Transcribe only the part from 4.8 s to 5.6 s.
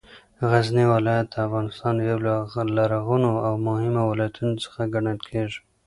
ګڼل کېږې